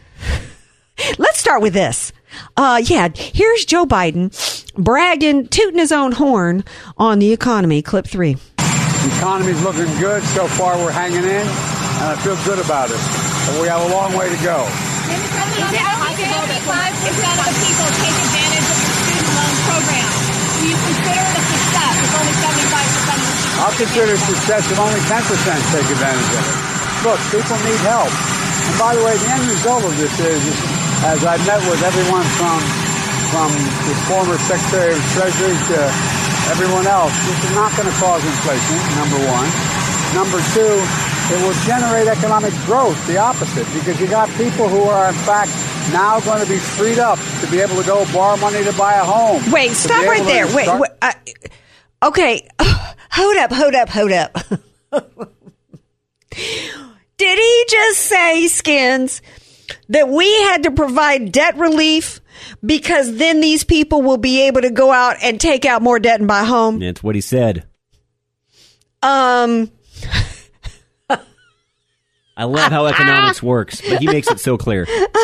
[1.19, 2.13] Let's start with this.
[2.57, 4.33] Uh, yeah, here's Joe Biden
[4.75, 6.65] bragging, tooting his own horn
[6.97, 7.83] on the economy.
[7.83, 8.35] Clip three.
[8.35, 10.23] The economy's looking good.
[10.35, 13.01] So far, we're hanging in, and I feel good about it.
[13.47, 14.67] But we have a long way to go.
[14.69, 20.11] Is it possible that 5% of the people take advantage of your student loan program?
[20.59, 24.65] Do you consider it a success if only 75% of the people I'll consider success
[24.73, 26.57] if only 10% take advantage of it.
[27.05, 28.09] Look, people need help.
[28.09, 30.57] And by the way, the end result of this is, is
[31.05, 32.65] as I've met with everyone from
[33.29, 33.53] from
[33.85, 35.79] the former Secretary of Treasury to
[36.49, 39.49] everyone else, this is not going to cause inflation, number one.
[40.17, 40.75] Number two,
[41.29, 45.53] it will generate economic growth, the opposite, because you got people who are, in fact,
[45.93, 48.97] now going to be freed up to be able to go borrow money to buy
[48.97, 49.45] a home.
[49.53, 50.49] Wait, stop right there.
[50.57, 51.13] Wait, wait uh,
[52.03, 52.49] okay.
[53.11, 54.37] Hold up, hold up, hold up.
[57.17, 59.23] Did he just say, Skins,
[59.89, 62.21] that we had to provide debt relief
[62.65, 66.21] because then these people will be able to go out and take out more debt
[66.21, 66.79] and buy a home?
[66.79, 67.67] That's what he said.
[69.03, 69.71] Um,
[72.37, 74.87] I love how economics works, but he makes it so clear.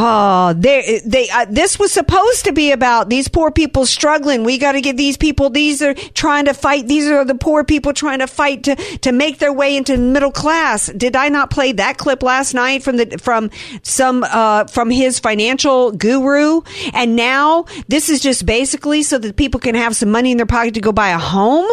[0.00, 4.44] Oh, they they uh, this was supposed to be about these poor people struggling.
[4.44, 5.50] We got to get these people.
[5.50, 6.86] These are trying to fight.
[6.86, 10.30] These are the poor people trying to fight to to make their way into middle
[10.30, 10.86] class.
[10.86, 13.50] Did I not play that clip last night from the from
[13.82, 16.60] some uh from his financial guru?
[16.92, 20.46] And now this is just basically so that people can have some money in their
[20.46, 21.68] pocket to go buy a home.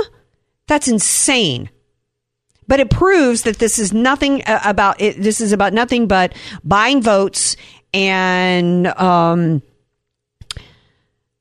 [0.67, 1.69] That's insane.
[2.67, 5.21] But it proves that this is nothing uh, about it.
[5.21, 6.33] This is about nothing but
[6.63, 7.55] buying votes
[7.95, 9.63] and um,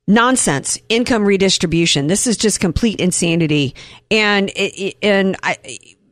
[0.07, 2.07] nonsense, income redistribution.
[2.07, 3.75] This is just complete insanity.
[4.11, 5.59] And it, and I,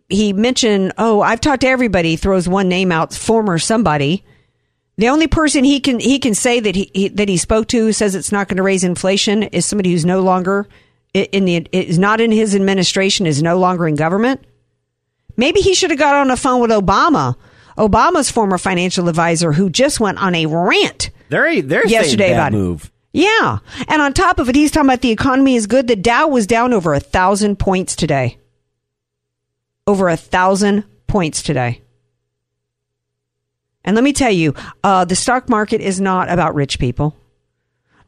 [0.09, 2.16] he mentioned, oh, I've talked to everybody.
[2.16, 4.24] Throws one name out, former somebody.
[4.98, 7.92] The only person he can he can say that he, he that he spoke to
[7.92, 10.68] says it's not going to raise inflation is somebody who's no longer
[11.14, 14.44] in the is not in his administration is no longer in government.
[15.37, 17.37] Maybe he should have got on the phone with Obama,
[17.78, 22.56] Obama's former financial advisor, who just went on a rant They're they're yesterday about it.
[22.56, 22.90] move.
[23.12, 23.58] Yeah,
[23.88, 25.87] and on top of it, he's talking about the economy is good.
[25.87, 28.38] The Dow was down over a thousand points today.
[29.87, 31.82] Over a thousand points today.
[33.85, 34.54] And let me tell you,
[34.85, 37.16] uh, the stock market is not about rich people.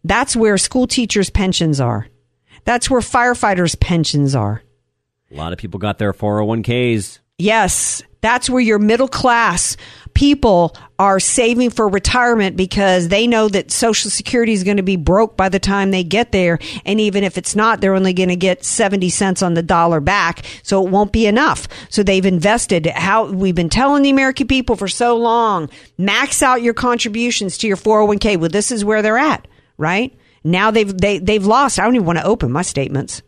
[0.04, 2.06] That's where school teachers' pensions are.
[2.64, 4.62] That's where firefighters' pensions are.
[5.30, 7.18] A lot of people got their 401ks.
[7.38, 9.76] Yes, that's where your middle class
[10.14, 14.96] people are saving for retirement because they know that Social Security is going to be
[14.96, 16.58] broke by the time they get there.
[16.84, 20.00] And even if it's not, they're only going to get 70 cents on the dollar
[20.00, 20.44] back.
[20.62, 21.68] So it won't be enough.
[21.90, 26.62] So they've invested how we've been telling the American people for so long max out
[26.62, 28.38] your contributions to your 401k.
[28.38, 30.16] Well, this is where they're at, right?
[30.44, 31.78] Now they've, they, they've lost.
[31.78, 33.22] I don't even want to open my statements.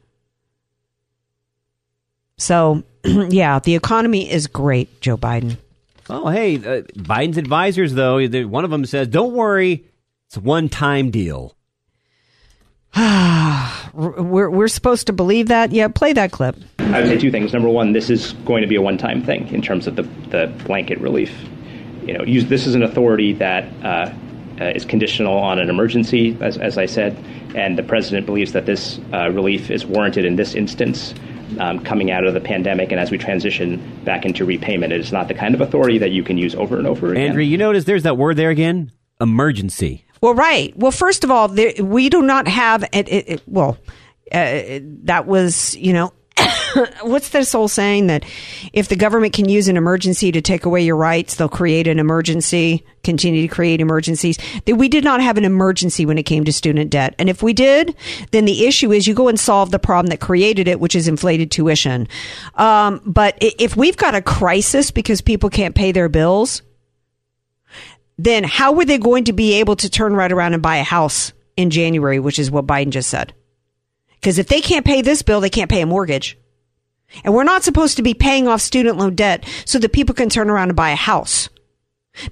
[2.39, 2.85] So,
[3.31, 5.57] yeah, the economy is great, Joe Biden.
[6.09, 9.85] Oh, hey, uh, Biden's advisors, though, one of them says, don't worry,
[10.27, 11.57] it's a one time deal.
[13.93, 15.73] we're, we're supposed to believe that?
[15.73, 16.57] Yeah, play that clip.
[16.79, 17.53] I would say two things.
[17.53, 20.53] Number one, this is going to be a one-time thing in terms of the, the
[20.65, 21.35] blanket relief.
[22.03, 24.13] You know, use, this is an authority that uh,
[24.61, 27.17] uh, is conditional on an emergency, as, as I said,
[27.55, 31.15] and the president believes that this uh, relief is warranted in this instance.
[31.59, 35.13] Um, coming out of the pandemic and as we transition back into repayment, it is
[35.13, 37.29] not the kind of authority that you can use over and over again.
[37.29, 38.91] Andrea, you notice there's that word there again?
[39.21, 40.05] Emergency.
[40.21, 40.77] Well, right.
[40.77, 43.09] Well, first of all, there, we do not have it.
[43.09, 43.79] it, it well,
[44.33, 46.13] uh, that was you know.
[47.03, 48.25] What's this old saying that
[48.73, 51.99] if the government can use an emergency to take away your rights, they'll create an
[51.99, 54.39] emergency, continue to create emergencies?
[54.67, 57.15] That we did not have an emergency when it came to student debt.
[57.19, 57.97] And if we did,
[58.33, 61.09] then the issue is you go and solve the problem that created it, which is
[61.09, 62.09] inflated tuition.
[62.55, 66.63] Um, but if we've got a crisis because people can't pay their bills,
[68.19, 70.85] then how were they going to be able to turn right around and buy a
[70.85, 73.35] house in January, which is what Biden just said?
[74.21, 76.39] Because if they can't pay this bill, they can't pay a mortgage.
[77.25, 80.29] And we're not supposed to be paying off student loan debt so that people can
[80.29, 81.49] turn around and buy a house.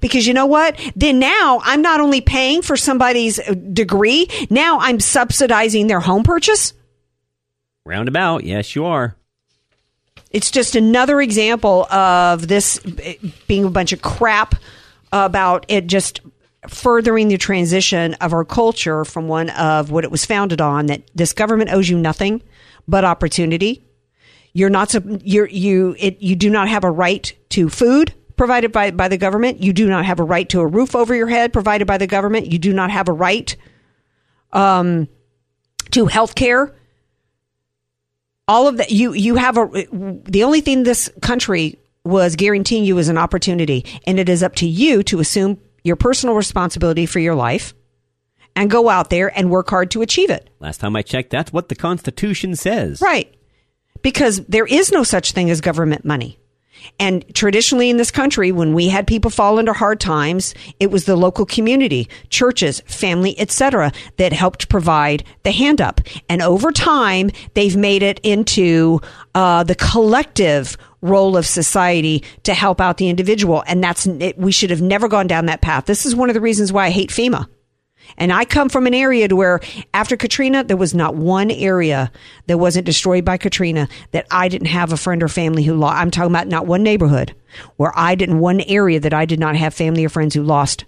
[0.01, 0.81] Because you know what?
[0.97, 6.23] Then now I'm not only paying for somebody's uh, degree, now I'm subsidizing their home
[6.23, 6.73] purchase.
[7.85, 9.14] Roundabout, yes, you are.
[10.31, 13.14] It's just another example of this eh,
[13.47, 14.55] being a bunch of crap
[15.12, 16.20] about it just
[16.68, 21.03] furthering the transition of our culture from one of what it was founded on that
[21.14, 22.42] this government owes you nothing
[22.88, 23.87] but opportunity.
[24.53, 28.90] You're not you're you it you do not have a right to food provided by
[28.90, 29.62] by the government.
[29.62, 32.06] You do not have a right to a roof over your head provided by the
[32.06, 32.52] government.
[32.52, 33.56] You do not have a right
[34.52, 35.08] um
[35.90, 36.75] to health care
[38.46, 42.98] all of that you you have a the only thing this country was guaranteeing you
[42.98, 47.21] is an opportunity and it is up to you to assume your personal responsibility for
[47.21, 47.75] your life
[48.57, 51.53] and go out there and work hard to achieve it Last time I checked, that's
[51.53, 53.01] what the Constitution says.
[53.01, 53.33] right
[54.03, 56.39] because there is no such thing as government money
[57.01, 61.05] And traditionally in this country, when we had people fall into hard times, it was
[61.07, 66.03] the local community, churches, family, etc., that helped provide the hand up.
[66.29, 69.01] And over time, they've made it into
[69.35, 73.63] uh, the collective role of society to help out the individual.
[73.67, 75.85] And that's it, we should have never gone down that path.
[75.85, 77.46] This is one of the reasons why I hate FEMA.
[78.17, 79.61] And I come from an area to where
[79.92, 82.13] after Katrina, there was not one area
[82.46, 85.96] that wasn't destroyed by Katrina that I didn't have a friend or family who lost.
[85.96, 87.35] I'm talking about not one neighborhood
[87.77, 90.85] where I didn't, one area that I did not have family or friends who lost.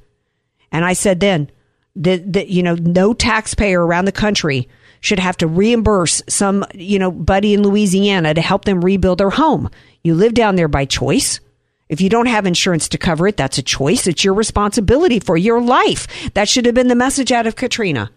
[0.73, 1.51] And I said then
[1.97, 4.69] that, that you know, no taxpayer around the country
[5.01, 9.31] should have to reimburse some, you know, buddy in Louisiana to help them rebuild their
[9.31, 9.71] home.
[10.07, 11.41] You live down there by choice.
[11.89, 14.07] If you don't have insurance to cover it, that's a choice.
[14.07, 16.07] It's your responsibility for your life.
[16.35, 18.13] That should have been the message out of Katrina.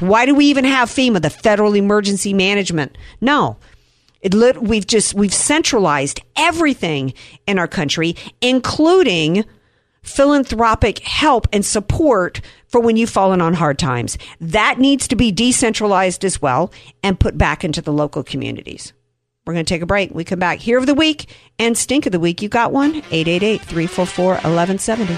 [0.00, 2.98] Why do we even have FEMA, the Federal Emergency Management?
[3.20, 3.58] No.
[4.20, 7.14] It lit, we've just we've centralized everything
[7.46, 9.44] in our country, including
[10.02, 14.18] philanthropic help and support for when you've fallen on hard times.
[14.40, 16.72] That needs to be decentralized as well
[17.04, 18.92] and put back into the local communities.
[19.50, 20.14] We're going to take a break.
[20.14, 20.60] We come back.
[20.60, 21.28] Here of the week
[21.58, 22.40] and stink of the week.
[22.40, 22.94] You got one?
[23.10, 25.14] 888 344 1170.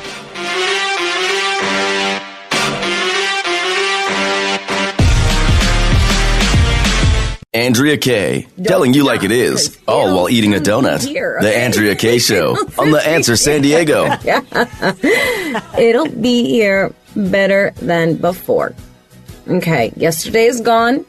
[7.53, 11.03] Andrea Kaye, telling you like it is, all oh, while eating a donut.
[11.03, 11.55] The?
[11.55, 14.07] Andrea Kaye Show on The Answer San Diego.
[15.79, 18.75] It'll be here better than before.
[19.47, 21.05] Okay, yesterday is gone.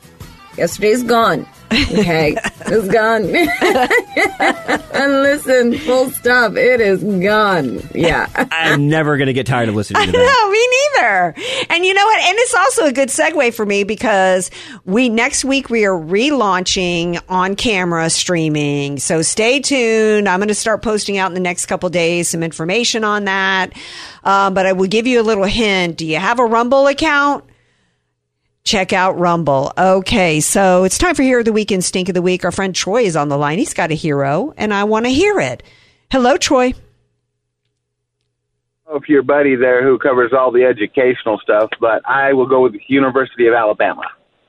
[0.58, 1.48] Yesterday is gone.
[1.74, 2.36] Okay,
[2.68, 3.24] it's gone.
[4.94, 6.56] and listen, full stop.
[6.56, 7.82] It is gone.
[7.94, 8.28] Yeah.
[8.52, 10.18] I'm never going to get tired of listening to that.
[10.18, 10.68] No, me
[11.02, 11.74] neither.
[11.74, 12.22] And you know what?
[12.22, 14.52] And it's also a good segue for me because
[14.86, 19.00] we next week we are relaunching on camera streaming.
[19.00, 20.30] So stay tuned.
[20.30, 23.74] I'm going to start posting out in the next couple days some information on that.
[24.24, 25.98] Um, but I will give you a little hint.
[25.98, 27.44] Do you have a Rumble account?
[28.64, 29.74] Check out Rumble.
[29.78, 32.46] Okay, so it's time for Hero of the Week and Stink of the Week.
[32.46, 33.58] Our friend Troy is on the line.
[33.58, 35.64] He's got a hero, and I want to hear it.
[36.10, 36.74] Hello, Troy.
[38.88, 42.74] of your buddy there who covers all the educational stuff, but I will go with
[42.74, 44.04] the University of Alabama,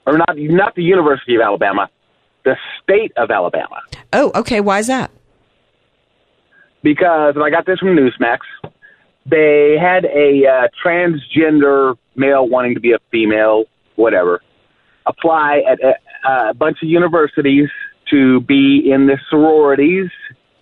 [0.07, 1.89] or not not the University of Alabama,
[2.45, 3.81] the state of Alabama,
[4.13, 4.61] Oh, okay.
[4.61, 5.11] Why is that?
[6.85, 8.41] because and I got this from Newsmax.
[9.27, 13.65] They had a uh, transgender male wanting to be a female,
[13.97, 14.41] whatever,
[15.07, 15.95] apply at a,
[16.29, 17.69] uh, a bunch of universities
[18.11, 20.11] to be in the sororities,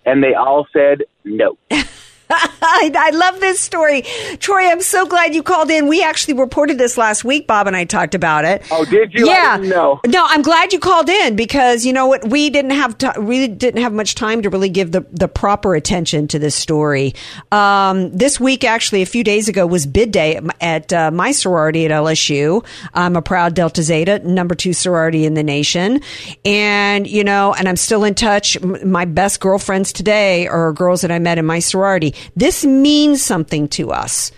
[0.05, 1.57] and they all said no.
[2.29, 4.03] I, I love this story.
[4.39, 5.87] Troy, I'm so glad you called in.
[5.87, 7.45] We actually reported this last week.
[7.47, 8.63] Bob and I talked about it.
[8.71, 9.27] Oh, did you?
[9.27, 9.57] Yeah.
[9.57, 9.99] didn't.
[10.07, 12.27] No, I'm glad you called in because you know what?
[12.29, 15.75] We didn't have to, really didn't have much time to really give the, the proper
[15.75, 17.13] attention to this story.
[17.51, 21.31] Um, this week, actually, a few days ago was bid day at, at uh, my
[21.31, 22.65] sorority at LSU.
[22.93, 26.01] I'm a proud Delta Zeta, number two sorority in the nation.
[26.45, 28.55] And, you know, and I'm still in touch.
[28.57, 32.12] M- My best girlfriends today are girls that I met in my sorority.
[32.35, 34.31] This means something to us.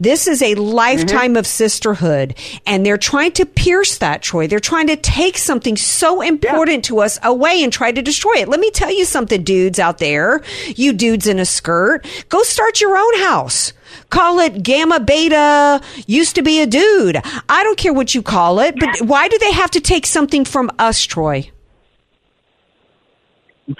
[0.00, 4.46] This is a lifetime of sisterhood, and they're trying to pierce that, Troy.
[4.46, 8.48] They're trying to take something so important to us away and try to destroy it.
[8.48, 12.80] Let me tell you something, dudes out there, you dudes in a skirt, go start
[12.80, 13.72] your own house.
[14.08, 17.20] Call it gamma beta used to be a dude.
[17.48, 20.44] I don't care what you call it, but why do they have to take something
[20.44, 21.50] from us, Troy?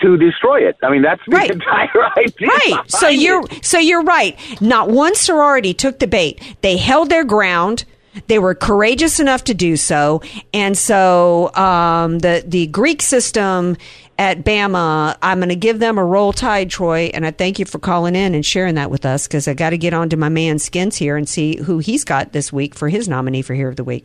[0.03, 0.76] To destroy it.
[0.82, 1.51] I mean, that's the Right.
[1.51, 2.49] entire idea.
[2.49, 2.82] Right.
[2.89, 3.64] So you're it.
[3.64, 4.36] so you're right.
[4.61, 6.41] Not one sorority took the bait.
[6.61, 7.84] They held their ground.
[8.26, 10.20] They were courageous enough to do so,
[10.53, 13.76] and so um, the the Greek system
[14.18, 17.64] at Bama, I'm going to give them a roll tide, Troy, and I thank you
[17.64, 20.16] for calling in and sharing that with us because I got to get on to
[20.16, 23.55] my man Skins here and see who he's got this week for his nominee for
[23.55, 24.05] Hero of the Week.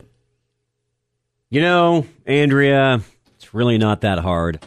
[1.50, 3.00] You know, Andrea,
[3.36, 4.64] it's really not that hard.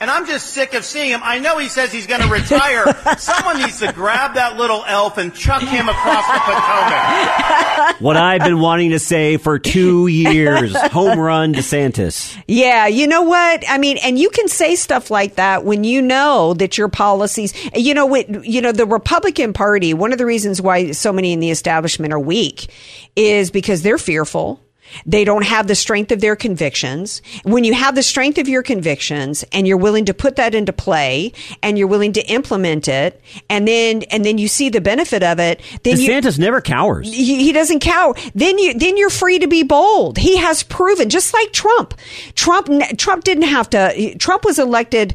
[0.00, 1.20] And I'm just sick of seeing him.
[1.22, 2.86] I know he says he's going to retire.
[3.18, 7.96] Someone needs to grab that little elf and chuck him across the Potomac.
[8.00, 12.34] What I've been wanting to say for two years home run DeSantis.
[12.46, 13.62] Yeah, you know what?
[13.68, 17.52] I mean, and you can say stuff like that when you know that your policies,
[17.74, 21.32] you know, what, you know, the Republican Party, one of the reasons why so many
[21.32, 22.70] in the establishment are weak
[23.16, 24.62] is because they're fearful.
[25.06, 27.22] They don't have the strength of their convictions.
[27.44, 30.72] When you have the strength of your convictions and you're willing to put that into
[30.72, 31.32] play
[31.62, 35.38] and you're willing to implement it and then, and then you see the benefit of
[35.38, 36.06] it, then you,
[36.38, 37.12] never cowers.
[37.12, 38.14] he, he doesn't cower.
[38.34, 40.18] Then you then you're free to be bold.
[40.18, 41.94] He has proven, just like Trump.
[42.34, 44.14] Trump Trump didn't have to.
[44.18, 45.14] Trump was elected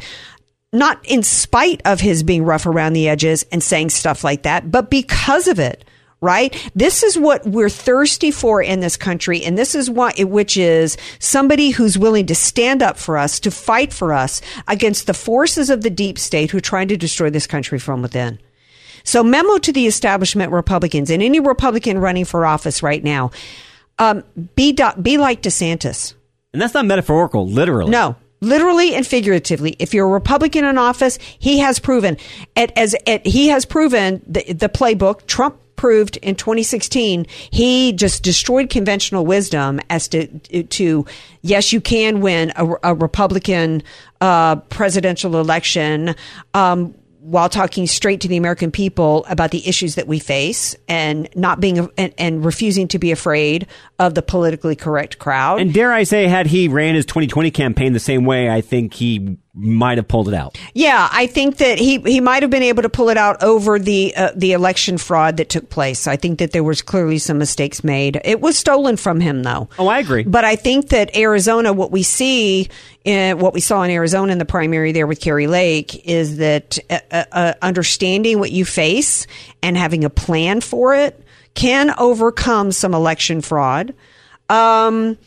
[0.73, 4.71] not in spite of his being rough around the edges and saying stuff like that,
[4.71, 5.83] but because of it.
[6.25, 6.71] Right?
[6.73, 9.43] This is what we're thirsty for in this country.
[9.43, 13.51] And this is what, which is somebody who's willing to stand up for us, to
[13.51, 17.29] fight for us against the forces of the deep state who are trying to destroy
[17.29, 18.39] this country from within.
[19.03, 23.29] So memo to the establishment Republicans and any Republican running for office right now.
[23.99, 24.23] Um,
[24.55, 26.15] be, do- be like DeSantis.
[26.53, 27.91] And that's not metaphorical, literally.
[27.91, 29.75] No, literally and figuratively.
[29.77, 32.17] If you're a Republican in office, he has proven
[32.55, 35.27] at, as at, he has proven the, the playbook.
[35.27, 40.27] Trump proved in 2016 he just destroyed conventional wisdom as to
[40.63, 41.05] to
[41.41, 43.83] yes you can win a, a Republican
[44.21, 46.15] uh, presidential election.
[46.53, 46.95] Um,
[47.25, 51.59] while talking straight to the American people about the issues that we face and not
[51.59, 53.65] being and, and, refusing to be afraid
[53.97, 55.59] of the politically correct crowd.
[55.59, 58.93] And dare I say, had he ran his 2020 campaign the same way, I think
[58.93, 60.57] he might have pulled it out.
[60.73, 63.79] Yeah, I think that he he might have been able to pull it out over
[63.79, 66.07] the uh, the election fraud that took place.
[66.07, 68.19] I think that there was clearly some mistakes made.
[68.25, 69.69] It was stolen from him, though.
[69.79, 70.23] Oh, I agree.
[70.23, 72.69] But I think that Arizona, what we see,
[73.05, 76.77] in, what we saw in Arizona in the primary there with Kari Lake, is that
[76.89, 79.25] uh, uh, uh understanding what you face
[79.63, 81.21] and having a plan for it
[81.53, 83.93] can overcome some election fraud.
[84.49, 85.17] Um,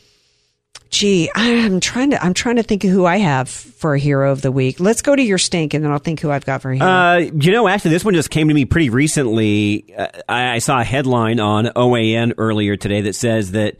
[0.90, 2.22] Gee, I'm trying to.
[2.22, 4.80] I'm trying to think of who I have for a hero of the week.
[4.80, 6.86] Let's go to your stink, and then I'll think who I've got for hero.
[6.86, 9.94] Uh, you know, actually, this one just came to me pretty recently.
[9.94, 13.76] Uh, I, I saw a headline on OAN earlier today that says that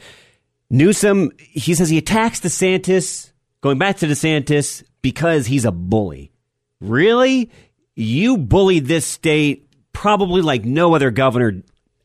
[0.68, 1.32] Newsom.
[1.38, 3.32] He says he attacks DeSantis,
[3.62, 6.30] going back to DeSantis because he's a bully.
[6.80, 7.50] Really,
[7.96, 11.62] you bullied this state probably like no other governor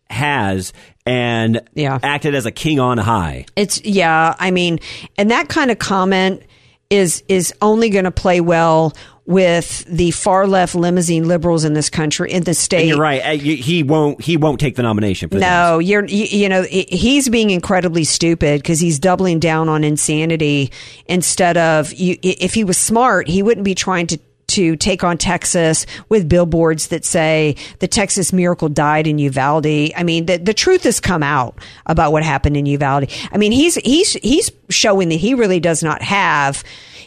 [0.09, 0.73] has
[1.05, 1.99] and yeah.
[2.01, 3.45] acted as a king on high.
[3.55, 4.79] It's yeah, I mean,
[5.17, 6.43] and that kind of comment
[6.89, 8.93] is is only going to play well
[9.25, 12.81] with the far left limousine liberals in this country in the state.
[12.81, 13.21] And you're right.
[13.21, 14.21] Uh, he won't.
[14.21, 15.29] He won't take the nomination.
[15.29, 15.87] For no, this.
[15.87, 16.05] you're.
[16.05, 20.71] You, you, know, he's being incredibly stupid because he's doubling down on insanity
[21.05, 21.93] instead of.
[21.93, 26.29] You, if he was smart, he wouldn't be trying to to take on Texas with
[26.29, 29.65] billboards that say the Texas miracle died in Uvalde.
[29.65, 33.11] I mean, the, the truth has come out about what happened in Uvalde.
[33.31, 36.63] I mean, he's, he's, he's showing that he really does not have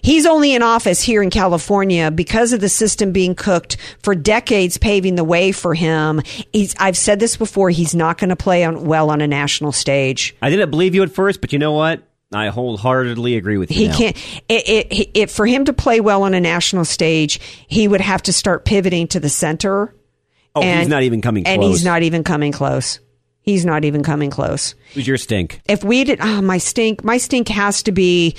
[0.06, 4.78] He's only in office here in California because of the system being cooked for decades,
[4.78, 6.22] paving the way for him.
[6.52, 7.70] He's, I've said this before.
[7.70, 10.36] He's not going to play on, well on a national stage.
[10.40, 12.02] I didn't believe you at first, but you know what?
[12.32, 13.76] I wholeheartedly agree with you.
[13.76, 13.96] He now.
[13.96, 14.16] can't.
[14.48, 18.22] It, it, it, for him to play well on a national stage, he would have
[18.22, 19.94] to start pivoting to the center.
[20.54, 21.54] Oh, and, he's not even coming close.
[21.54, 22.98] And he's not even coming close.
[23.42, 24.74] He's not even coming close.
[24.94, 25.60] Who's your stink?
[25.68, 27.04] If we did, oh, my stink.
[27.04, 28.34] My stink has to be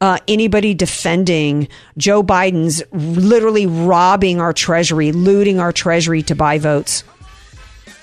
[0.00, 1.66] uh, anybody defending
[1.96, 7.02] Joe Biden's literally robbing our treasury, looting our treasury to buy votes.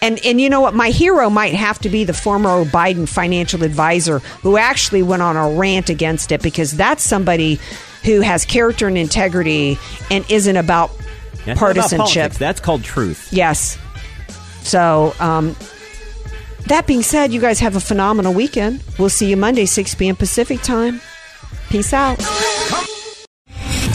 [0.02, 0.74] And and you know what?
[0.74, 5.38] My hero might have to be the former Biden financial advisor who actually went on
[5.38, 7.60] a rant against it because that's somebody
[8.04, 9.78] who has character and integrity
[10.10, 10.92] and isn't about
[11.46, 12.32] that's partisanship.
[12.32, 13.32] About that's called truth.
[13.32, 13.78] Yes.
[14.64, 15.56] So, um,
[16.68, 18.84] that being said, you guys have a phenomenal weekend.
[19.00, 20.16] We'll see you Monday, 6 p.m.
[20.16, 21.02] Pacific time.
[21.70, 22.20] Peace out.